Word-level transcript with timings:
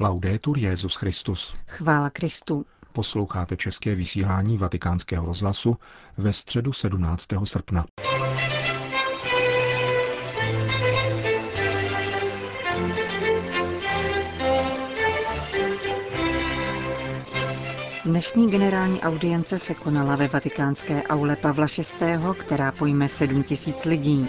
Laudetur 0.00 0.58
Jezus 0.58 0.94
Christus. 0.94 1.54
Chvála 1.66 2.10
Kristu. 2.10 2.66
Posloucháte 2.92 3.56
české 3.56 3.94
vysílání 3.94 4.56
Vatikánského 4.56 5.26
rozhlasu 5.26 5.76
ve 6.16 6.32
středu 6.32 6.72
17. 6.72 7.28
srpna. 7.44 7.86
Dnešní 18.04 18.50
generální 18.50 19.00
audience 19.00 19.58
se 19.58 19.74
konala 19.74 20.16
ve 20.16 20.28
vatikánské 20.28 21.02
aule 21.02 21.36
Pavla 21.36 21.66
VI., 22.00 22.06
která 22.38 22.72
pojme 22.72 23.08
7 23.08 23.42
tisíc 23.42 23.84
lidí. 23.84 24.28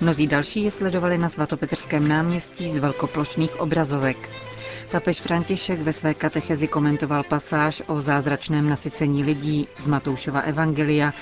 Mnozí 0.00 0.26
další 0.26 0.62
je 0.62 0.70
sledovali 0.70 1.18
na 1.18 1.28
svatopetrském 1.28 2.08
náměstí 2.08 2.70
z 2.70 2.76
velkoplošných 2.76 3.60
obrazovek. 3.60 4.30
Papež 4.90 5.20
František 5.20 5.80
ve 5.80 5.92
své 5.92 6.14
katechezi 6.14 6.68
komentoval 6.68 7.22
pasáž 7.22 7.82
o 7.86 8.00
zázračném 8.00 8.68
nasycení 8.68 9.24
lidí 9.24 9.68
z 9.78 9.86
Matoušova 9.86 10.40
Evangelia, 10.40 11.12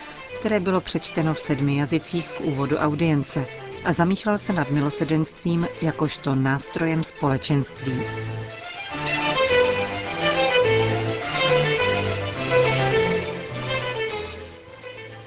které 0.41 0.61
bylo 0.61 0.81
přečteno 0.81 1.35
v 1.35 1.41
sedmi 1.41 1.77
jazycích 1.77 2.29
v 2.29 2.41
úvodu 2.41 2.77
audience 2.77 3.47
a 3.85 3.93
zamýšlel 3.93 4.39
se 4.39 4.53
nad 4.53 4.71
milosedenstvím 4.71 5.69
jakožto 5.83 6.35
nástrojem 6.35 7.05
společenství. 7.05 8.03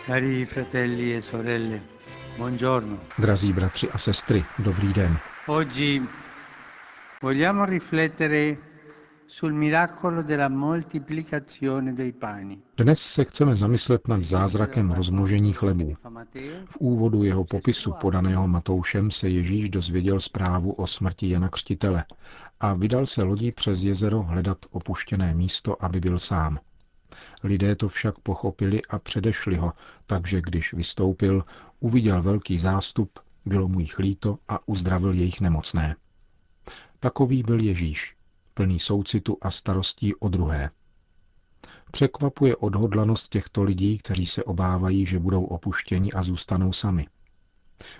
Cari 0.08 0.45
fratelli 0.45 1.16
e 1.16 1.22
sorelle, 1.22 1.81
buongiorno. 2.38 3.00
Drazí 3.17 3.54
bratři 3.54 3.90
a 3.92 3.98
sestry, 3.98 4.44
dobrý 4.59 4.94
den. 4.94 5.17
Oggi 5.48 6.02
vogliamo 7.21 7.66
riflettere 7.66 8.59
sul 9.25 9.52
miracolo 9.52 10.21
della 10.21 10.48
moltiplicazione 10.49 11.94
dei 11.94 12.13
pani. 12.13 12.61
Dnes 12.75 13.05
se 13.05 13.25
chceme 13.25 13.55
zamyslet 13.55 14.08
nad 14.08 14.23
zázrakem 14.23 14.92
rozmnožení 14.92 15.53
chlebů. 15.53 15.97
V 16.66 16.77
úvodu 16.77 17.23
jeho 17.23 17.45
popisu 17.45 17.94
podaného 18.02 18.47
Matoušem 18.47 19.11
se 19.11 19.30
Ježíš 19.30 19.69
dozvěděl 19.69 20.19
zprávu 20.19 20.72
o 20.72 20.88
smrti 20.88 21.30
Jana 21.30 21.50
Křtitele 21.50 22.05
a 22.59 22.73
vydal 22.73 23.05
se 23.05 23.23
lodí 23.23 23.52
přes 23.52 23.83
jezero 23.83 24.23
hledat 24.23 24.58
opuštěné 24.72 25.33
místo, 25.33 25.86
aby 25.86 25.99
byl 25.99 26.20
sám. 26.20 26.59
Lidé 27.44 27.75
to 27.75 27.88
však 27.88 28.20
pochopili 28.20 28.81
a 28.89 28.99
předešli 28.99 29.55
ho, 29.55 29.73
takže 30.05 30.42
když 30.42 30.73
vystoupil, 30.73 31.45
uviděl 31.80 32.22
velký 32.22 32.58
zástup, 32.58 33.20
bylo 33.45 33.67
mu 33.67 33.80
jich 33.80 33.99
líto 33.99 34.38
a 34.47 34.67
uzdravil 34.67 35.14
jejich 35.14 35.42
nemocné. 35.42 35.95
Takový 37.00 37.44
byl 37.44 37.62
Ježíš, 37.62 38.16
plný 38.53 38.80
soucitu 38.80 39.38
a 39.42 39.52
starostí 39.52 40.16
o 40.16 40.30
druhé. 40.30 40.70
Překvapuje 41.92 42.56
odhodlanost 42.56 43.31
těchto 43.31 43.64
lidí, 43.64 43.98
kteří 43.98 44.26
se 44.26 44.44
obávají, 44.44 45.06
že 45.06 45.20
budou 45.20 45.44
opuštěni 45.44 46.12
a 46.12 46.23
zůstanou 46.23 46.73
sami. 46.73 47.08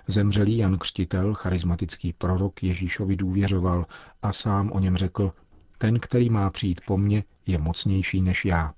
Zemřelý 0.08 0.58
Jan 0.58 0.78
Křtitel, 0.78 1.34
charismatický 1.34 2.14
prorok, 2.14 2.64
Ježíšovi 2.64 3.16
důvěřoval 3.16 3.86
a 4.22 4.34
sám 4.34 4.72
o 4.72 4.80
něm 4.80 4.98
řekl, 4.98 5.34
ten, 5.78 6.00
který 6.00 6.30
má 6.30 6.50
přijít 6.50 6.82
po 6.88 6.98
mně, 6.98 7.24
je 7.46 7.58
mocnější 7.58 8.22
než 8.22 8.46
já. 8.46 8.74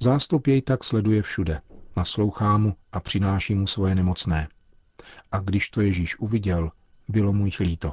Zástup 0.00 0.46
jej 0.46 0.62
tak 0.62 0.84
sleduje 0.84 1.22
všude, 1.22 1.60
naslouchá 1.96 2.58
mu 2.58 2.76
a 2.92 3.00
přináší 3.00 3.54
mu 3.54 3.66
svoje 3.66 3.94
nemocné. 3.94 4.48
A 5.32 5.40
když 5.40 5.70
to 5.70 5.80
Ježíš 5.80 6.18
uviděl, 6.18 6.70
bylo 7.08 7.32
mu 7.32 7.46
jich 7.46 7.60
líto. 7.60 7.92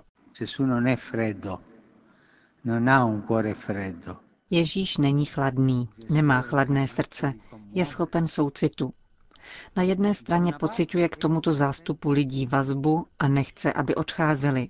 Ježíš 4.50 4.98
není 4.98 5.26
chladný, 5.26 5.90
nemá 6.10 6.42
chladné 6.42 6.88
srdce, 6.88 7.34
je 7.72 7.86
schopen 7.86 8.28
soucitu. 8.28 8.94
Na 9.76 9.84
jedné 9.84 10.14
straně 10.14 10.54
pociťuje 10.54 11.10
k 11.10 11.18
tomuto 11.18 11.54
zástupu 11.54 12.12
lidí 12.12 12.46
vazbu 12.46 13.08
a 13.20 13.28
nechce, 13.28 13.74
aby 13.74 13.96
odcházeli. 13.96 14.70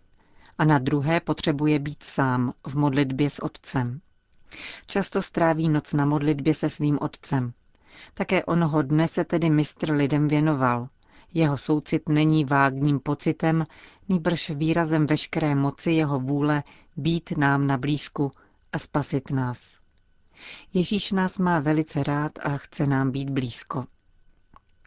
A 0.58 0.66
na 0.66 0.80
druhé 0.80 1.20
potřebuje 1.20 1.80
být 1.80 2.04
sám 2.04 2.54
v 2.68 2.76
modlitbě 2.76 3.30
s 3.30 3.44
Otcem. 3.44 4.02
Často 4.86 5.22
stráví 5.22 5.70
noc 5.70 5.94
na 5.94 6.06
modlitbě 6.06 6.54
se 6.54 6.70
svým 6.70 6.98
otcem. 7.02 7.54
Také 8.14 8.46
onoho 8.46 8.82
dne 8.82 9.08
se 9.08 9.24
tedy 9.26 9.50
mistr 9.50 9.92
lidem 9.92 10.28
věnoval. 10.28 10.90
Jeho 11.34 11.58
soucit 11.58 12.10
není 12.10 12.46
vágním 12.46 13.00
pocitem, 13.00 13.66
nýbrž 14.10 14.50
výrazem 14.50 15.06
veškeré 15.06 15.56
moci 15.56 15.92
jeho 15.92 16.20
vůle 16.20 16.64
být 16.98 17.38
nám 17.38 17.68
na 17.68 17.78
blízku 17.78 18.32
a 18.74 18.80
spasit 18.80 19.32
nás. 19.32 19.80
Ježíš 20.74 21.12
nás 21.12 21.40
má 21.40 21.60
velice 21.60 22.04
rád 22.04 22.32
a 22.44 22.58
chce 22.58 22.88
nám 22.88 23.12
být 23.12 23.30
blízko. 23.30 23.86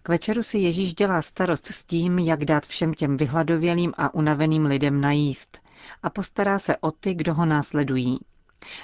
K 0.02 0.08
večeru 0.08 0.42
si 0.42 0.58
Ježíš 0.58 0.94
dělá 0.94 1.22
starost 1.22 1.66
s 1.66 1.84
tím, 1.84 2.18
jak 2.18 2.44
dát 2.44 2.66
všem 2.66 2.94
těm 2.94 3.16
vyhladovělým 3.16 3.92
a 3.96 4.14
unaveným 4.14 4.64
lidem 4.64 5.00
najíst 5.00 5.58
a 6.02 6.10
postará 6.10 6.58
se 6.58 6.76
o 6.76 6.90
ty, 6.90 7.14
kdo 7.14 7.34
ho 7.34 7.46
následují 7.46 8.18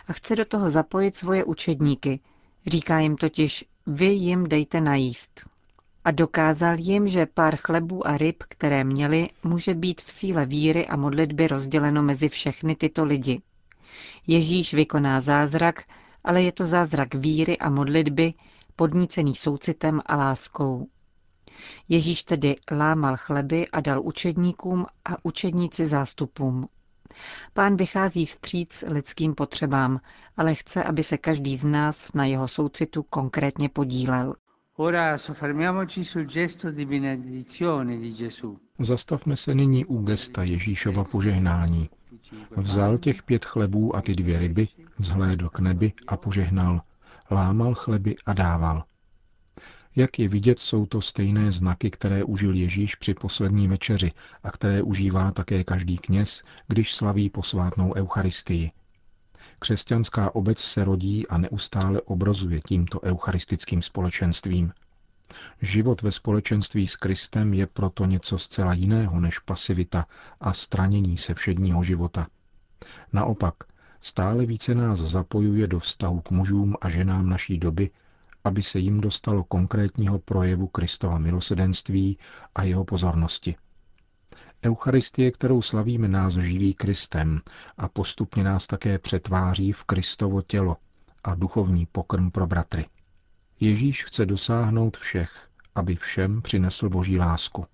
a 0.08 0.12
chce 0.12 0.36
do 0.36 0.44
toho 0.44 0.70
zapojit 0.70 1.16
svoje 1.16 1.44
učedníky. 1.44 2.20
Říká 2.66 2.98
jim 2.98 3.16
totiž, 3.16 3.64
vy 3.86 4.06
jim 4.06 4.48
dejte 4.48 4.80
najíst. 4.80 5.48
A 6.08 6.10
dokázal 6.10 6.76
jim, 6.78 7.08
že 7.08 7.26
pár 7.26 7.56
chlebů 7.56 8.06
a 8.06 8.16
ryb, 8.16 8.42
které 8.48 8.84
měli, 8.84 9.28
může 9.44 9.74
být 9.74 10.00
v 10.02 10.10
síle 10.10 10.46
víry 10.46 10.86
a 10.86 10.96
modlitby 10.96 11.46
rozděleno 11.46 12.02
mezi 12.02 12.28
všechny 12.28 12.76
tyto 12.76 13.04
lidi. 13.04 13.40
Ježíš 14.26 14.74
vykoná 14.74 15.20
zázrak, 15.20 15.84
ale 16.24 16.42
je 16.42 16.52
to 16.52 16.66
zázrak 16.66 17.14
víry 17.14 17.58
a 17.58 17.70
modlitby, 17.70 18.34
podnícený 18.76 19.34
soucitem 19.34 20.00
a 20.06 20.16
láskou. 20.16 20.86
Ježíš 21.88 22.24
tedy 22.24 22.56
lámal 22.70 23.16
chleby 23.16 23.68
a 23.68 23.80
dal 23.80 24.02
učedníkům 24.02 24.86
a 25.04 25.24
učedníci 25.24 25.86
zástupům. 25.86 26.68
Pán 27.52 27.76
vychází 27.76 28.26
vstříc 28.26 28.84
lidským 28.86 29.34
potřebám, 29.34 30.00
ale 30.36 30.54
chce, 30.54 30.84
aby 30.84 31.02
se 31.02 31.18
každý 31.18 31.56
z 31.56 31.64
nás 31.64 32.12
na 32.12 32.24
jeho 32.24 32.48
soucitu 32.48 33.02
konkrétně 33.02 33.68
podílel. 33.68 34.34
Zastavme 38.78 39.36
se 39.36 39.54
nyní 39.54 39.84
u 39.84 40.02
gesta 40.02 40.42
Ježíšova 40.42 41.04
požehnání. 41.04 41.90
Vzal 42.56 42.98
těch 42.98 43.22
pět 43.22 43.44
chlebů 43.44 43.96
a 43.96 44.02
ty 44.02 44.14
dvě 44.14 44.38
ryby, 44.38 44.68
vzhlédl 44.98 45.48
k 45.48 45.58
nebi 45.58 45.92
a 46.06 46.16
požehnal. 46.16 46.80
Lámal 47.30 47.74
chleby 47.74 48.16
a 48.26 48.32
dával. 48.32 48.84
Jak 49.96 50.18
je 50.18 50.28
vidět, 50.28 50.58
jsou 50.58 50.86
to 50.86 51.00
stejné 51.00 51.52
znaky, 51.52 51.90
které 51.90 52.24
užil 52.24 52.54
Ježíš 52.54 52.94
při 52.94 53.14
poslední 53.14 53.68
večeři 53.68 54.12
a 54.42 54.50
které 54.50 54.82
užívá 54.82 55.30
také 55.30 55.64
každý 55.64 55.98
kněz, 55.98 56.42
když 56.68 56.94
slaví 56.94 57.30
posvátnou 57.30 57.94
Eucharistii. 57.94 58.70
Křesťanská 59.58 60.34
obec 60.34 60.58
se 60.58 60.84
rodí 60.84 61.28
a 61.28 61.38
neustále 61.38 62.00
obrazuje 62.00 62.60
tímto 62.68 63.00
eucharistickým 63.00 63.82
společenstvím. 63.82 64.72
Život 65.62 66.02
ve 66.02 66.10
společenství 66.10 66.86
s 66.86 66.96
Kristem 66.96 67.54
je 67.54 67.66
proto 67.66 68.04
něco 68.04 68.38
zcela 68.38 68.74
jiného 68.74 69.20
než 69.20 69.38
pasivita 69.38 70.06
a 70.40 70.52
stranění 70.52 71.16
se 71.18 71.34
všedního 71.34 71.82
života. 71.82 72.26
Naopak, 73.12 73.54
stále 74.00 74.46
více 74.46 74.74
nás 74.74 74.98
zapojuje 74.98 75.66
do 75.66 75.78
vztahu 75.78 76.20
k 76.20 76.30
mužům 76.30 76.76
a 76.80 76.88
ženám 76.88 77.28
naší 77.28 77.58
doby, 77.58 77.90
aby 78.44 78.62
se 78.62 78.78
jim 78.78 79.00
dostalo 79.00 79.44
konkrétního 79.44 80.18
projevu 80.18 80.66
Kristova 80.66 81.18
milosedenství 81.18 82.18
a 82.54 82.62
jeho 82.62 82.84
pozornosti. 82.84 83.56
Eucharistie, 84.64 85.30
kterou 85.30 85.62
slavíme, 85.62 86.08
nás 86.08 86.34
živí 86.34 86.74
Kristem 86.74 87.40
a 87.76 87.88
postupně 87.88 88.44
nás 88.44 88.66
také 88.66 88.98
přetváří 88.98 89.72
v 89.72 89.84
Kristovo 89.84 90.42
tělo 90.42 90.76
a 91.24 91.34
duchovní 91.34 91.86
pokrm 91.86 92.30
pro 92.30 92.46
bratry. 92.46 92.86
Ježíš 93.60 94.04
chce 94.04 94.26
dosáhnout 94.26 94.96
všech, 94.96 95.48
aby 95.74 95.96
všem 95.96 96.42
přinesl 96.42 96.88
boží 96.88 97.18
lásku. 97.18 97.66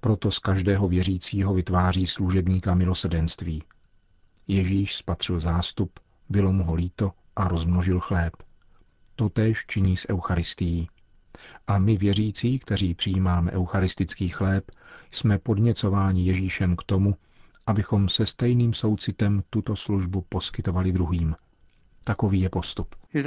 Proto 0.00 0.30
z 0.30 0.38
každého 0.38 0.88
věřícího 0.88 1.54
vytváří 1.54 2.06
služebníka 2.06 2.74
milosedenství. 2.74 3.62
Ježíš 4.48 4.96
spatřil 4.96 5.38
zástup, 5.38 6.00
bylo 6.28 6.52
mu 6.52 6.64
ho 6.64 6.74
líto 6.74 7.12
a 7.36 7.48
rozmnožil 7.48 8.00
chléb. 8.00 8.32
Totéž 9.16 9.64
činí 9.66 9.96
s 9.96 10.08
Eucharistií. 10.10 10.88
A 11.66 11.78
my 11.78 11.96
věřící, 11.96 12.58
kteří 12.58 12.94
přijímáme 12.94 13.52
eucharistický 13.52 14.28
chléb, 14.28 14.70
jsme 15.10 15.38
podněcováni 15.38 16.24
Ježíšem 16.24 16.76
k 16.76 16.82
tomu, 16.82 17.16
abychom 17.66 18.08
se 18.08 18.26
stejným 18.26 18.74
soucitem 18.74 19.42
tuto 19.50 19.76
službu 19.76 20.24
poskytovali 20.28 20.92
druhým. 20.92 21.34
Takový 22.04 22.40
je 22.40 22.48
postup. 22.48 22.94
E 23.14 23.22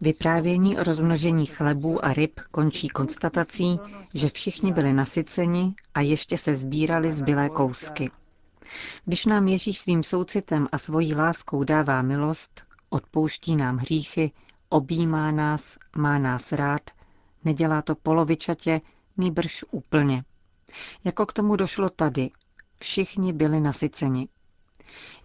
Vyprávění 0.00 0.78
o 0.78 0.82
rozmnožení 0.84 1.46
chlebů 1.46 2.04
a 2.04 2.12
ryb 2.12 2.40
končí 2.50 2.88
konstatací, 2.88 3.78
že 4.14 4.28
všichni 4.28 4.72
byli 4.72 4.92
nasyceni 4.92 5.74
a 5.94 6.00
ještě 6.00 6.38
se 6.38 6.54
sbírali 6.54 7.12
zbylé 7.12 7.48
kousky. 7.48 8.10
Když 9.04 9.26
nám 9.26 9.48
Ježíš 9.48 9.78
svým 9.78 10.02
soucitem 10.02 10.68
a 10.72 10.78
svojí 10.78 11.14
láskou 11.14 11.64
dává 11.64 12.02
milost, 12.02 12.64
odpouští 12.88 13.56
nám 13.56 13.76
hříchy, 13.76 14.32
objímá 14.68 15.30
nás, 15.30 15.78
má 15.96 16.18
nás 16.18 16.52
rád, 16.52 16.90
nedělá 17.44 17.82
to 17.82 17.94
polovičatě, 17.94 18.80
nýbrž 19.16 19.64
úplně. 19.70 20.24
Jako 21.04 21.26
k 21.26 21.32
tomu 21.32 21.56
došlo 21.56 21.88
tady. 21.88 22.30
Všichni 22.80 23.32
byli 23.32 23.60
nasyceni. 23.60 24.28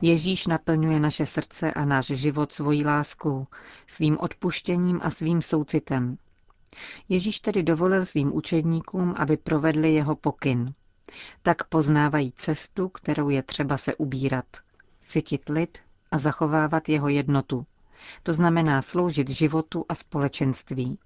Ježíš 0.02 0.48
naplňuje 0.48 1.00
naše 1.00 1.26
srdce 1.26 1.74
a 1.74 1.86
náš 1.86 2.06
život 2.06 2.54
svojí 2.54 2.86
láskou, 2.86 3.48
svým 3.88 4.18
odpuštěním 4.20 5.00
a 5.04 5.12
svým 5.12 5.42
soucitem. 5.42 6.18
Ježíš 7.10 7.40
tedy 7.40 7.64
dovolil 7.64 8.06
svým 8.06 8.36
učedníkům, 8.36 9.14
aby 9.18 9.38
provedli 9.38 9.94
jeho 9.94 10.16
pokyn. 10.16 10.74
Tak 11.42 11.64
poznávají 11.64 12.32
cestu, 12.32 12.90
kterou 12.90 13.30
je 13.30 13.44
třeba 13.44 13.78
se 13.78 13.96
ubírat. 13.96 14.46
Sytit 15.02 15.50
lid 15.50 15.78
a 16.12 16.18
zachovávat 16.18 16.90
jeho 16.90 17.10
jednotu. 17.10 17.66
To 18.24 18.34
znamená 18.34 18.82
sloužit 18.82 19.30
životu 19.30 19.86
a 19.90 19.96
společenství. 19.96 21.00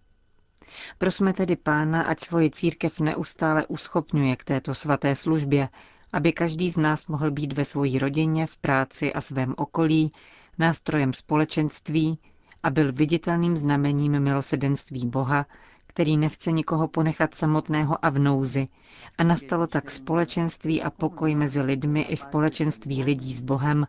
Prosme 0.97 1.33
tedy 1.33 1.55
Pána, 1.55 2.01
ať 2.01 2.19
svoji 2.19 2.51
církev 2.51 3.00
neustále 3.00 3.65
uschopňuje 3.67 4.35
k 4.35 4.44
této 4.44 4.75
svaté 4.75 5.15
službě, 5.15 5.69
aby 6.13 6.33
každý 6.33 6.69
z 6.69 6.77
nás 6.77 7.07
mohl 7.07 7.31
být 7.31 7.53
ve 7.53 7.65
své 7.65 8.00
rodině, 8.00 8.47
v 8.47 8.57
práci 8.57 9.13
a 9.13 9.21
svém 9.21 9.53
okolí 9.57 10.09
nástrojem 10.57 11.13
společenství 11.13 12.19
a 12.63 12.69
byl 12.69 12.94
viditelným 12.94 13.57
znamením 13.57 14.19
milosedenství 14.19 15.07
Boha, 15.07 15.45
který 15.94 16.18
nechce 16.18 16.51
nikoho 16.51 16.88
ponechat 16.88 17.36
samotného 17.36 18.06
a 18.06 18.10
v 18.10 18.19
nouzi. 18.19 18.66
A 19.18 19.24
nastalo 19.24 19.68
tak 19.68 19.92
společenství 19.92 20.84
a 20.84 20.90
pokoj 20.90 21.36
mezi 21.36 21.62
lidmi 21.62 22.01
i 22.01 22.18
společenství 22.18 23.04
lidí 23.04 23.34
s 23.34 23.42
Bohem, 23.42 23.88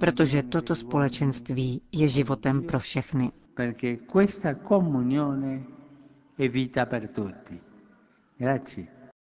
protože 0.00 0.42
toto 0.42 0.74
společenství 0.74 1.82
je 1.92 2.08
životem 2.08 2.62
pro 2.62 2.78
všechny. 2.78 3.32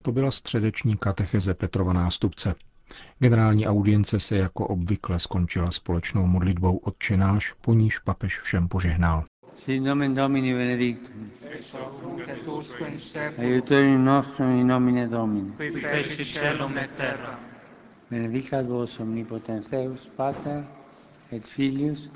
To 0.03 0.11
byla 0.11 0.31
středeční 0.31 0.97
katecheze 0.97 1.53
Petrova 1.53 1.93
nástupce. 1.93 2.55
Generální 3.19 3.67
audience 3.67 4.19
se 4.19 4.35
jako 4.37 4.67
obvykle 4.67 5.19
skončila 5.19 5.71
společnou 5.71 6.25
modlitbou 6.25 6.77
odčenáš, 6.77 7.53
po 7.53 7.73
níž 7.73 7.99
papež 7.99 8.39
všem 8.39 8.67
požehnal. 8.67 9.25
Sit 9.59 9.81
nomen 9.81 10.13
Domini 10.13 10.53
benedictum. 10.53 11.31
Et 11.43 11.65
in. 12.47 13.43
Aiutorium 13.43 14.03
nostrum 14.05 14.57
in 14.57 14.67
nomine 14.67 15.05
Domini. 15.09 15.51
Qui 15.57 15.71
feci 15.81 16.23
celum 16.23 16.77
et 16.77 16.95
terra. 16.95 17.37
Benedicat 18.07 18.65
vos 18.65 18.99
omnipotens 18.99 19.67
Deus, 19.69 20.07
Pater, 20.15 20.63
et 21.31 21.45
Filius, 21.45 22.09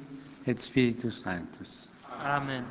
et 0.45 0.61
Spiritus 0.61 1.21
Sanctus. 1.21 1.91
Amen. 2.23 2.63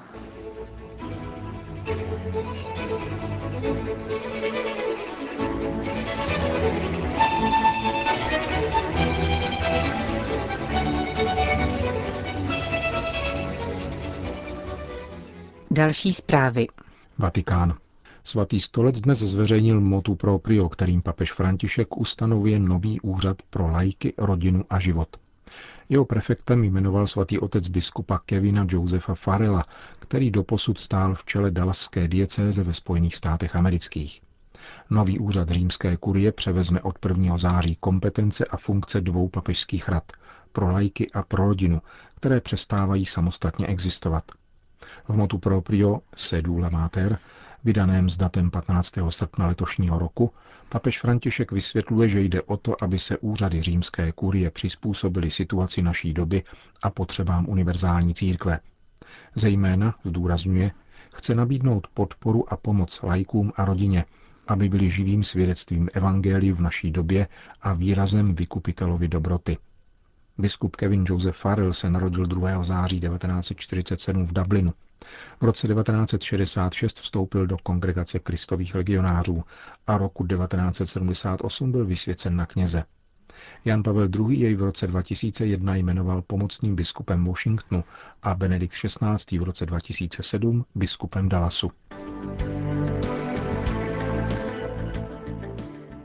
Amen. 7.15 7.72
Další 15.73 16.13
zprávy. 16.13 16.67
Vatikán. 17.19 17.75
Svatý 18.25 18.61
stolec 18.61 19.01
dnes 19.01 19.19
zveřejnil 19.19 19.81
motu 19.81 20.15
proprio, 20.15 20.69
kterým 20.69 21.03
papež 21.03 21.33
František 21.33 21.97
ustanovuje 21.97 22.59
nový 22.59 23.01
úřad 23.01 23.37
pro 23.51 23.69
lajky, 23.69 24.15
rodinu 24.19 24.65
a 24.71 24.79
život. 24.79 25.17
Jeho 25.89 26.05
prefektem 26.05 26.65
jmenoval 26.65 27.07
svatý 27.07 27.39
otec 27.39 27.69
biskupa 27.69 28.19
Kevina 28.27 28.67
Josefa 28.69 29.15
Farela, 29.15 29.65
který 29.99 30.31
doposud 30.31 30.81
stál 30.81 31.15
v 31.15 31.25
čele 31.25 31.51
Dallaské 31.51 32.09
diecéze 32.09 32.63
ve 32.63 32.75
Spojených 32.75 33.17
státech 33.17 33.57
amerických. 33.57 34.23
Nový 34.91 35.19
úřad 35.19 35.49
římské 35.49 35.97
kurie 35.97 36.33
převezme 36.33 36.81
od 36.81 36.99
1. 37.09 37.37
září 37.37 37.77
kompetence 37.81 38.45
a 38.45 38.57
funkce 38.57 39.01
dvou 39.01 39.29
papežských 39.29 39.89
rad 39.89 40.13
pro 40.53 40.73
lajky 40.73 41.11
a 41.11 41.23
pro 41.23 41.47
rodinu, 41.47 41.83
které 42.17 42.41
přestávají 42.41 43.05
samostatně 43.07 43.67
existovat. 43.67 44.25
V 45.09 45.17
motu 45.17 45.39
proprio 45.39 46.01
Sedula 46.17 46.69
Mater, 46.69 47.19
vydaném 47.65 48.11
s 48.11 48.17
datem 48.17 48.51
15. 48.51 48.95
srpna 49.11 49.47
letošního 49.47 49.99
roku, 49.99 50.31
papež 50.69 51.01
František 51.01 51.53
vysvětluje, 51.53 52.09
že 52.09 52.21
jde 52.21 52.43
o 52.43 52.57
to, 52.57 52.85
aby 52.85 52.99
se 52.99 53.19
úřady 53.19 53.63
římské 53.63 54.13
kurie 54.13 54.51
přizpůsobily 54.51 55.31
situaci 55.31 55.83
naší 55.83 56.13
doby 56.13 56.43
a 56.83 56.91
potřebám 56.91 57.49
univerzální 57.49 58.15
církve. 58.15 58.61
Zejména, 59.35 59.95
zdůrazňuje, 60.05 60.71
chce 61.15 61.35
nabídnout 61.35 61.87
podporu 61.95 62.53
a 62.53 62.57
pomoc 62.57 63.03
lajkům 63.03 63.53
a 63.57 63.65
rodině, 63.65 64.05
aby 64.49 64.69
byli 64.69 64.91
živým 64.91 65.25
svědectvím 65.25 65.89
evangeliu 65.95 66.55
v 66.55 66.61
naší 66.61 66.91
době 66.91 67.29
a 67.63 67.73
výrazem 67.73 68.35
vykupitelovi 68.35 69.09
dobroty– 69.09 69.59
Biskup 70.39 70.77
Kevin 70.77 71.05
Joseph 71.09 71.37
Farrell 71.37 71.73
se 71.73 71.91
narodil 71.91 72.27
2. 72.27 72.63
září 72.63 73.01
1947 73.01 74.25
v 74.27 74.33
Dublinu. 74.33 74.73
V 75.41 75.45
roce 75.45 75.69
1966 75.69 77.01
vstoupil 77.01 77.47
do 77.47 77.57
kongregace 77.63 78.19
kristových 78.19 78.75
legionářů 78.75 79.45
a 79.87 79.99
roku 79.99 80.27
1978 80.27 81.73
byl 81.73 81.85
vysvěcen 81.85 82.37
na 82.37 82.47
kněze. 82.47 82.85
Jan 83.65 83.83
Pavel 83.83 84.09
II. 84.15 84.41
jej 84.41 84.55
v 84.55 84.63
roce 84.63 84.87
2001 84.87 85.77
jmenoval 85.77 86.23
pomocným 86.23 86.77
biskupem 86.77 87.25
Washingtonu 87.25 87.85
a 88.23 88.35
Benedikt 88.35 88.75
XVI. 88.75 89.39
v 89.39 89.43
roce 89.43 89.67
2007 89.67 90.65
biskupem 90.75 91.29
Dallasu. 91.29 91.71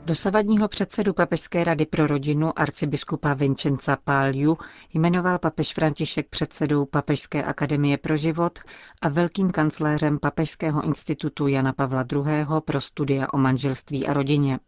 Dosavadního 0.08 0.68
předsedu 0.68 1.12
Papežské 1.12 1.64
rady 1.64 1.86
pro 1.86 2.06
rodinu 2.06 2.58
arcibiskupa 2.58 3.34
Vincenza 3.34 3.96
Páliu 4.04 4.58
jmenoval 4.94 5.38
papež 5.38 5.74
František 5.74 6.28
předsedou 6.28 6.84
Papežské 6.86 7.44
akademie 7.44 7.98
pro 7.98 8.16
život 8.16 8.58
a 9.02 9.08
velkým 9.08 9.50
kancléřem 9.50 10.18
Papežského 10.18 10.84
institutu 10.84 11.46
Jana 11.46 11.72
Pavla 11.72 12.04
II. 12.12 12.46
pro 12.64 12.80
studia 12.80 13.26
o 13.32 13.38
manželství 13.38 14.06
a 14.06 14.12
rodině. 14.12 14.58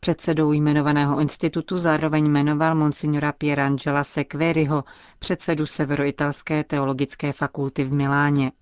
Předsedou 0.00 0.52
jmenovaného 0.52 1.20
institutu 1.20 1.78
zároveň 1.78 2.30
jmenoval 2.30 2.74
monsignora 2.74 3.32
Pierangela 3.32 4.04
Sequeriho, 4.04 4.84
předsedu 5.18 5.66
Severoitalské 5.66 6.64
teologické 6.64 7.32
fakulty 7.32 7.84
v 7.84 7.92
Miláně. 7.92 8.52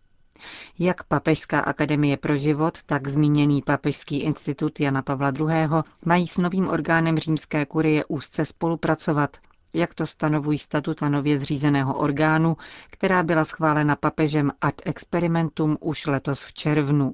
Jak 0.78 1.02
Papežská 1.04 1.60
akademie 1.60 2.16
pro 2.16 2.36
život, 2.36 2.78
tak 2.86 3.08
zmíněný 3.08 3.62
Papežský 3.62 4.20
institut 4.20 4.80
Jana 4.80 5.02
Pavla 5.02 5.32
II. 5.40 5.68
mají 6.04 6.26
s 6.26 6.38
novým 6.38 6.68
orgánem 6.68 7.18
římské 7.18 7.66
kurie 7.66 8.04
úzce 8.04 8.44
spolupracovat, 8.44 9.36
jak 9.74 9.94
to 9.94 10.06
stanovují 10.06 10.58
statuta 10.58 11.08
nově 11.08 11.38
zřízeného 11.38 11.94
orgánu, 11.98 12.56
která 12.90 13.22
byla 13.22 13.44
schválena 13.44 13.96
papežem 13.96 14.52
ad 14.60 14.74
experimentum 14.84 15.76
už 15.80 16.06
letos 16.06 16.42
v 16.44 16.52
červnu. 16.52 17.12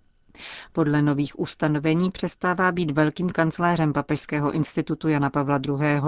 Podle 0.73 1.03
nových 1.03 1.39
ustanovení 1.39 2.11
přestává 2.11 2.73
být 2.73 2.91
velkým 2.91 3.31
kancléřem 3.31 3.93
Papežského 3.93 4.53
institutu 4.53 5.09
Jana 5.09 5.31
Pavla 5.31 5.61
II. 5.69 6.01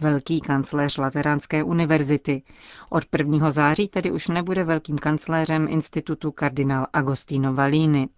velký 0.00 0.40
kancléř 0.40 0.96
Lateránské 0.98 1.62
univerzity. 1.62 2.42
Od 2.90 3.04
1. 3.18 3.50
září 3.50 3.88
tedy 3.88 4.10
už 4.10 4.28
nebude 4.28 4.64
velkým 4.64 4.98
kancléřem 4.98 5.66
institutu 5.70 6.32
kardinál 6.32 6.86
Agostino 6.92 7.54
Valini. 7.54 8.08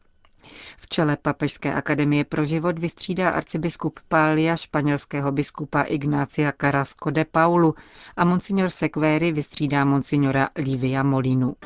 V 0.77 0.89
čele 0.89 1.17
Papežské 1.23 1.75
akademie 1.75 2.25
pro 2.25 2.45
život 2.45 2.79
vystřídá 2.79 3.31
arcibiskup 3.31 4.01
Pália 4.09 4.57
španělského 4.57 5.33
biskupa 5.33 5.83
Ignácia 5.83 6.53
Carrasco 6.61 7.11
de 7.11 7.25
Paulu 7.25 7.75
a 8.17 8.25
monsignor 8.25 8.71
Sequeri 8.71 9.33
vystřídá 9.33 9.85
monsignora 9.85 10.49
Livia 10.57 11.03
Molinu. 11.03 11.57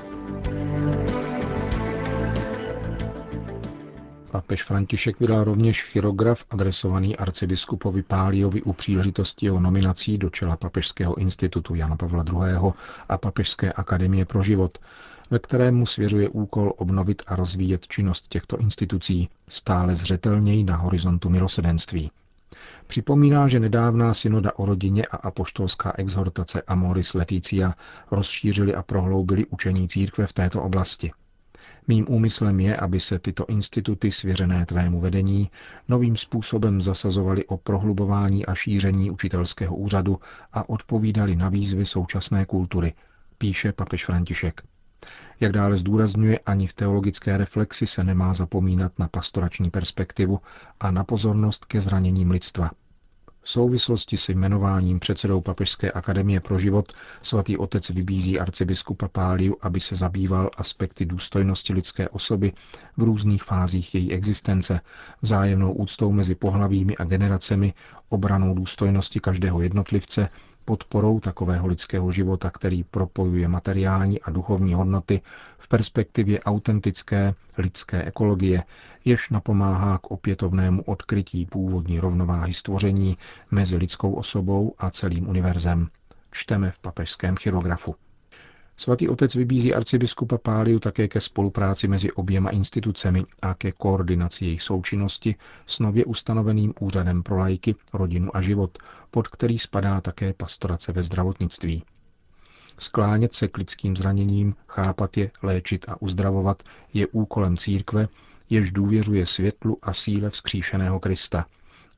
Papež 4.39 4.63
František 4.63 5.21
vydal 5.21 5.45
rovněž 5.45 5.83
chirograf 5.83 6.45
adresovaný 6.51 7.17
arcibiskupovi 7.17 8.03
Páliovi 8.03 8.63
u 8.63 8.73
příležitosti 8.73 9.47
jeho 9.47 9.61
nominací 9.61 10.19
do 10.19 10.31
čela 10.31 10.57
Papežského 10.57 11.15
institutu 11.15 11.75
Jana 11.75 11.97
Pavla 11.97 12.25
II. 12.33 12.73
a 13.09 13.19
Papežské 13.19 13.73
akademie 13.73 14.25
pro 14.25 14.43
život, 14.43 14.79
ve 15.31 15.39
kterém 15.39 15.75
mu 15.77 15.87
svěřuje 15.87 16.29
úkol 16.29 16.73
obnovit 16.77 17.23
a 17.27 17.37
rozvíjet 17.37 17.89
činnost 17.89 18.29
těchto 18.29 18.57
institucí 18.57 19.29
stále 19.49 19.97
zřetelněji 19.97 20.65
na 20.65 20.77
horizontu 20.77 21.31
milosedenství. 21.31 22.11
Připomíná, 22.87 23.49
že 23.49 23.61
nedávná 23.61 24.15
synoda 24.15 24.53
o 24.57 24.67
rodině 24.67 25.07
a 25.07 25.17
apoštolská 25.17 25.93
exhortace 25.97 26.63
Amoris 26.63 27.15
Leticia 27.15 27.75
rozšířili 28.11 28.75
a 28.75 28.83
prohloubili 28.83 29.47
učení 29.47 29.89
církve 29.89 30.27
v 30.27 30.33
této 30.33 30.63
oblasti– 30.63 31.13
Mým 31.89 32.07
úmyslem 32.09 32.61
je, 32.61 32.77
aby 32.77 33.01
se 33.01 33.19
tyto 33.19 33.47
instituty 33.47 34.13
svěřené 34.13 34.67
tvému 34.67 35.01
vedení 35.01 35.51
novým 35.89 36.17
způsobem 36.17 36.81
zasazovaly 36.83 37.47
o 37.47 37.57
prohlubování 37.57 38.47
a 38.47 38.55
šíření 38.55 39.11
učitelského 39.11 39.77
úřadu 39.77 40.19
a 40.53 40.69
odpovídali 40.69 41.37
na 41.37 41.49
výzvy 41.49 41.87
současné 41.87 42.45
kultury, 42.45 42.93
píše 43.39 43.73
papež 43.73 44.05
František. 44.05 44.63
Jak 45.41 45.53
dále 45.53 45.77
zdůrazňuje, 45.77 46.39
ani 46.39 46.67
v 46.67 46.73
teologické 46.73 47.37
reflexi 47.37 47.87
se 47.87 48.05
nemá 48.05 48.35
zapomínat 48.35 48.99
na 48.99 49.09
pastorační 49.09 49.71
perspektivu 49.71 50.41
a 50.81 50.91
na 50.91 51.05
pozornost 51.05 51.65
ke 51.65 51.81
zraněním 51.81 52.31
lidstva– 52.31 52.71
v 53.43 53.51
souvislosti 53.51 54.17
s 54.17 54.29
jmenováním 54.29 55.01
předsedou 55.01 55.41
Papežské 55.41 55.93
akademie 55.93 56.41
pro 56.41 56.59
život 56.59 56.93
svatý 57.23 57.57
otec 57.57 57.91
vybízí 57.91 58.41
arcibiskupa 58.41 59.09
Páliu, 59.09 59.57
aby 59.61 59.81
se 59.81 59.97
zabýval 59.97 60.51
aspekty 60.57 61.05
důstojnosti 61.07 61.73
lidské 61.73 62.09
osoby 62.09 62.53
v 62.97 63.03
různých 63.03 63.43
fázích 63.43 63.95
její 63.95 64.13
existence, 64.13 64.81
vzájemnou 65.23 65.73
úctou 65.73 66.13
mezi 66.13 66.35
pohlavími 66.35 66.97
a 66.97 67.05
generacemi, 67.05 67.75
obranou 68.09 68.55
důstojnosti 68.55 69.21
každého 69.21 69.61
jednotlivce, 69.63 70.29
podporou 70.69 71.21
takového 71.21 71.67
lidského 71.67 72.13
života, 72.13 72.51
který 72.51 72.85
propojuje 72.85 73.49
materiální 73.49 74.21
a 74.21 74.31
duchovní 74.31 74.75
hodnoty 74.75 75.21
v 75.59 75.69
perspektivě 75.69 76.41
autentické 76.41 77.35
lidské 77.59 78.05
ekologie, 78.05 78.63
jež 79.05 79.31
napomáhá 79.31 79.99
k 79.99 80.11
opětovnému 80.11 80.83
odkrytí 80.83 81.47
původní 81.47 82.01
rovnováhy 82.01 82.55
stvoření 82.55 83.17
mezi 83.51 83.77
lidskou 83.77 84.13
osobou 84.13 84.75
a 84.79 84.91
celým 84.91 85.29
univerzem. 85.29 85.89
Čteme 86.31 86.71
v 86.71 86.79
papežském 86.79 87.37
chirografu. 87.37 87.95
Svatý 88.79 89.09
otec 89.09 89.35
vybízí 89.35 89.75
arcibiskupa 89.75 90.39
Páliu 90.39 90.79
také 90.79 91.09
ke 91.09 91.21
spolupráci 91.21 91.89
mezi 91.89 92.13
oběma 92.13 92.51
institucemi 92.51 93.25
a 93.43 93.55
ke 93.55 93.73
koordinaci 93.73 94.45
jejich 94.45 94.63
součinnosti 94.63 95.35
s 95.67 95.79
nově 95.79 96.05
ustanoveným 96.05 96.75
úřadem 96.81 97.23
pro 97.23 97.39
lajky, 97.39 97.75
rodinu 97.95 98.37
a 98.37 98.41
život, 98.41 98.79
pod 99.11 99.29
který 99.29 99.59
spadá 99.59 100.01
také 100.01 100.33
pastorace 100.33 100.93
ve 100.93 101.03
zdravotnictví. 101.03 101.83
Sklánět 102.79 103.35
se 103.35 103.49
k 103.49 103.59
lidským 103.59 103.97
zraněním, 103.97 104.55
chápat 104.69 105.17
je, 105.17 105.31
léčit 105.43 105.85
a 105.89 106.03
uzdravovat 106.03 106.63
je 106.95 107.07
úkolem 107.07 107.57
církve, 107.57 108.09
jež 108.51 108.73
důvěřuje 108.73 109.27
světlu 109.27 109.77
a 109.83 109.93
síle 109.93 110.31
vzkříšeného 110.31 111.01
Krista 111.01 111.47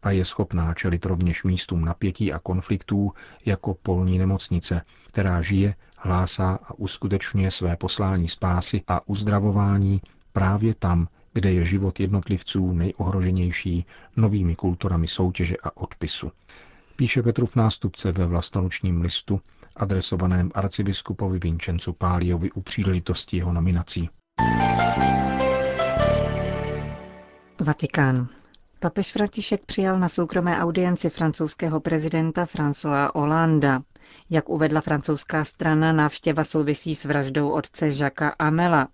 a 0.02 0.10
je 0.10 0.25
schopná 0.25 0.75
čelit 0.75 1.06
rovněž 1.06 1.44
místům 1.44 1.84
napětí 1.84 2.32
a 2.32 2.38
konfliktů 2.38 3.12
jako 3.46 3.75
polní 3.75 4.18
nemocnice, 4.18 4.82
která 5.06 5.42
žije, 5.42 5.75
hlásá 6.00 6.59
a 6.64 6.75
uskutečňuje 6.75 7.50
své 7.50 7.76
poslání 7.76 8.28
spásy 8.28 8.83
a 8.88 9.09
uzdravování 9.09 10.00
právě 10.33 10.75
tam, 10.75 11.09
kde 11.33 11.52
je 11.52 11.64
život 11.64 12.00
jednotlivců 12.00 12.73
nejohroženější 12.73 13.87
novými 14.16 14.57
kulturami 14.57 15.09
soutěže 15.09 15.57
a 15.62 15.76
odpisu. 15.76 16.33
Píše 16.97 17.23
Petrův 17.23 17.57
nástupce 17.57 18.12
ve 18.12 18.26
vlastonočním 18.26 19.00
listu, 19.00 19.40
adresovaném 19.76 20.50
arcibiskupovi 20.54 21.38
Vincencu 21.38 21.92
Páliovi 21.92 22.50
u 22.50 22.61
příležitosti 22.61 23.37
jeho 23.37 23.52
nominací. 23.52 24.09
Vatikán. 27.61 28.28
Papež 28.82 29.12
František 29.12 29.64
přijal 29.66 29.99
na 29.99 30.08
soukromé 30.08 30.58
audienci 30.58 31.10
francouzského 31.10 31.80
prezidenta 31.80 32.44
François 32.44 33.10
Hollanda. 33.14 33.82
Jak 34.30 34.49
uvedla 34.49 34.80
francouzská 34.80 35.44
strana, 35.44 35.92
návštěva 35.92 36.44
souvisí 36.44 36.94
s 36.94 37.04
vraždou 37.04 37.50
otce 37.50 37.88
Jacques 37.88 38.32
Amela. 38.38 38.88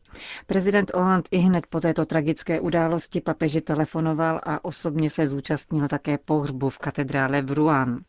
Prezident 0.46 0.90
Hollande 0.94 1.28
i 1.30 1.38
hned 1.38 1.66
po 1.66 1.80
této 1.80 2.06
tragické 2.06 2.60
události 2.60 3.20
papeži 3.20 3.60
telefonoval 3.60 4.40
a 4.42 4.64
osobně 4.64 5.10
se 5.10 5.26
zúčastnil 5.26 5.88
také 5.88 6.18
pohřbu 6.18 6.68
v 6.68 6.78
katedrále 6.78 7.42
v 7.42 7.52
Rouen. 7.52 8.00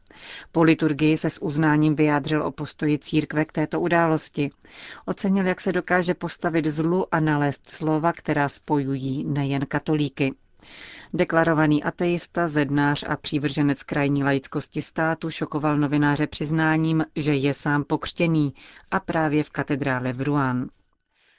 Po 0.51 0.63
liturgii 0.63 1.17
se 1.17 1.29
s 1.29 1.41
uznáním 1.41 1.95
vyjádřil 1.95 2.43
o 2.43 2.51
postoji 2.51 2.99
církve 2.99 3.45
k 3.45 3.51
této 3.51 3.79
události. 3.79 4.49
Ocenil, 5.05 5.45
jak 5.45 5.61
se 5.61 5.71
dokáže 5.71 6.13
postavit 6.13 6.65
zlu 6.65 7.05
a 7.15 7.19
nalézt 7.19 7.69
slova, 7.69 8.13
která 8.13 8.49
spojují 8.49 9.23
nejen 9.23 9.65
katolíky. 9.65 10.33
Deklarovaný 11.13 11.83
ateista, 11.83 12.47
zednář 12.47 13.03
a 13.07 13.15
přívrženec 13.17 13.83
krajní 13.83 14.23
laickosti 14.23 14.81
státu 14.81 15.29
šokoval 15.29 15.77
novináře 15.77 16.27
přiznáním, 16.27 17.05
že 17.15 17.33
je 17.35 17.53
sám 17.53 17.83
pokřtěný 17.83 18.53
a 18.91 18.99
právě 18.99 19.43
v 19.43 19.49
katedrále 19.49 20.13
v 20.13 20.21
Rouen. 20.21 20.69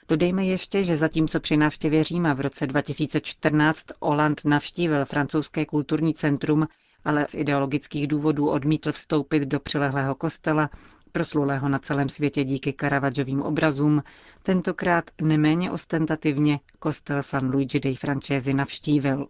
Dodejme 0.09 0.45
ještě, 0.47 0.85
že 0.85 0.97
zatímco 0.97 1.41
při 1.41 1.57
návštěvě 1.57 2.05
Říma 2.05 2.35
v 2.35 2.41
roce 2.41 2.67
2014 2.67 3.87
Oland 3.99 4.41
navštívil 4.45 5.05
francouzské 5.05 5.67
kulturní 5.67 6.15
centrum, 6.15 6.69
ale 7.05 7.27
z 7.29 7.35
ideologických 7.35 8.07
důvodů 8.07 8.49
odmítl 8.51 8.93
vstoupit 8.93 9.43
do 9.43 9.61
přilehlého 9.61 10.15
kostela, 10.15 10.71
proslulého 11.19 11.69
na 11.69 11.79
celém 11.79 12.09
světě 12.09 12.45
díky 12.45 12.73
Caravaggiovým 12.81 13.43
obrazům, 13.43 14.03
tentokrát 14.43 15.05
neméně 15.23 15.71
ostentativně 15.71 16.61
kostel 16.79 17.23
San 17.23 17.51
Luigi 17.51 17.81
dei 17.81 17.95
Francesi 17.95 18.53
navštívil. 18.55 19.27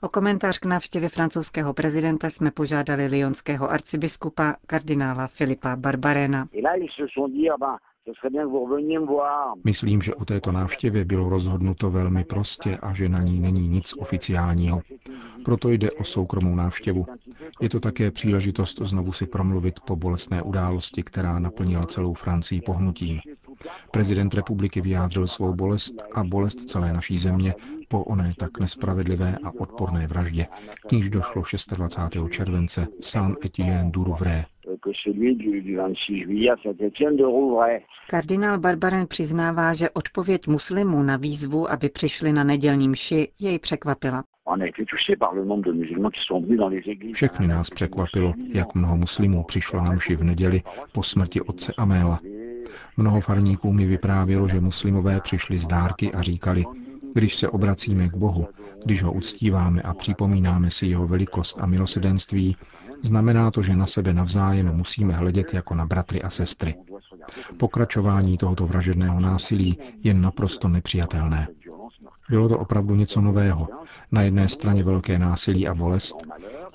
O 0.00 0.08
komentář 0.08 0.58
k 0.58 0.64
návštěvě 0.64 1.08
francouzského 1.08 1.74
prezidenta 1.74 2.30
jsme 2.30 2.50
požádali 2.50 3.06
lyonského 3.06 3.70
arcibiskupa 3.70 4.56
kardinála 4.66 5.26
Filipa 5.26 5.76
Barbarena. 5.76 6.48
Myslím, 9.64 10.02
že 10.02 10.14
o 10.14 10.24
této 10.24 10.52
návštěvě 10.52 11.04
bylo 11.04 11.28
rozhodnuto 11.28 11.90
velmi 11.90 12.24
prostě 12.24 12.76
a 12.76 12.94
že 12.94 13.08
na 13.08 13.18
ní 13.18 13.40
není 13.40 13.68
nic 13.68 13.94
oficiálního. 13.98 14.80
Proto 15.44 15.70
jde 15.70 15.90
o 15.90 16.04
soukromou 16.04 16.54
návštěvu. 16.54 17.06
Je 17.60 17.68
to 17.68 17.80
také 17.80 18.10
příležitost 18.10 18.78
znovu 18.82 19.12
si 19.12 19.26
promluvit 19.26 19.80
po 19.80 19.96
bolestné 19.96 20.42
události, 20.42 21.02
která 21.02 21.38
naplnila 21.38 21.82
celou 21.82 22.14
Francii 22.14 22.60
pohnutím. 22.60 23.20
Prezident 23.90 24.34
republiky 24.34 24.80
vyjádřil 24.80 25.26
svou 25.26 25.54
bolest 25.54 25.94
a 26.14 26.24
bolest 26.24 26.70
celé 26.70 26.92
naší 26.92 27.18
země 27.18 27.54
po 27.90 28.04
oné 28.04 28.30
tak 28.38 28.60
nespravedlivé 28.60 29.36
a 29.44 29.50
odporné 29.60 30.06
vraždě, 30.06 30.46
k 30.88 30.92
níž 30.92 31.10
došlo 31.10 31.42
26. 31.76 32.30
července 32.30 32.86
Saint-Étienne 33.00 33.90
du 33.90 34.04
Rouvray. 34.04 34.44
Kardinál 38.10 38.58
Barbaren 38.58 39.06
přiznává, 39.06 39.72
že 39.72 39.90
odpověď 39.90 40.46
muslimů 40.46 41.02
na 41.02 41.16
výzvu, 41.16 41.70
aby 41.70 41.88
přišli 41.88 42.32
na 42.32 42.44
nedělní 42.44 42.88
mši, 42.88 43.28
jej 43.40 43.58
překvapila. 43.58 44.24
Všechny 47.12 47.46
nás 47.46 47.70
překvapilo, 47.70 48.34
jak 48.52 48.74
mnoho 48.74 48.96
muslimů 48.96 49.44
přišlo 49.44 49.80
na 49.84 49.92
mši 49.92 50.16
v 50.16 50.24
neděli 50.24 50.62
po 50.92 51.02
smrti 51.02 51.40
otce 51.40 51.72
Améla. 51.76 52.18
Mnoho 52.96 53.20
farníků 53.20 53.72
mi 53.72 53.86
vyprávělo, 53.86 54.48
že 54.48 54.60
muslimové 54.60 55.20
přišli 55.20 55.58
z 55.58 55.66
dárky 55.66 56.12
a 56.12 56.22
říkali, 56.22 56.64
když 57.14 57.36
se 57.36 57.48
obracíme 57.48 58.08
k 58.08 58.14
Bohu, 58.16 58.48
když 58.84 59.02
ho 59.02 59.12
uctíváme 59.12 59.82
a 59.82 59.94
připomínáme 59.94 60.70
si 60.70 60.86
jeho 60.86 61.06
velikost 61.06 61.58
a 61.60 61.66
milosedenství, 61.66 62.56
znamená 63.02 63.50
to, 63.50 63.62
že 63.62 63.76
na 63.76 63.86
sebe 63.86 64.12
navzájem 64.14 64.76
musíme 64.76 65.14
hledět 65.14 65.54
jako 65.54 65.74
na 65.74 65.86
bratry 65.86 66.22
a 66.22 66.30
sestry. 66.30 66.74
Pokračování 67.56 68.38
tohoto 68.38 68.66
vražedného 68.66 69.20
násilí 69.20 69.78
je 70.04 70.14
naprosto 70.14 70.68
nepřijatelné. 70.68 71.48
Bylo 72.30 72.48
to 72.48 72.58
opravdu 72.58 72.94
něco 72.94 73.20
nového. 73.20 73.68
Na 74.12 74.22
jedné 74.22 74.48
straně 74.48 74.84
velké 74.84 75.18
násilí 75.18 75.68
a 75.68 75.74
bolest, 75.74 76.16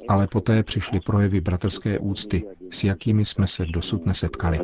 ale 0.07 0.27
poté 0.27 0.63
přišly 0.63 0.99
projevy 0.99 1.41
bratrské 1.41 1.99
úcty, 1.99 2.43
s 2.71 2.83
jakými 2.83 3.25
jsme 3.25 3.47
se 3.47 3.65
dosud 3.65 4.05
nesetkali. 4.05 4.59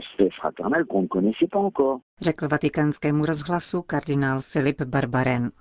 Řekl 2.21 2.47
vatikánskému 2.47 3.25
rozhlasu 3.25 3.81
kardinál 3.81 4.41
Filip 4.41 4.81
Barbaren. 4.81 5.51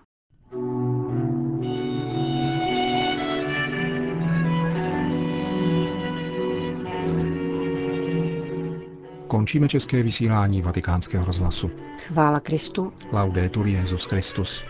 Končíme 9.26 9.68
české 9.68 10.02
vysílání 10.02 10.62
vatikánského 10.62 11.24
rozhlasu. 11.24 11.70
Chvála 11.98 12.40
Kristu. 12.40 12.92
Laudetur 13.12 13.66
Jezus 13.66 14.04
Christus. 14.04 14.64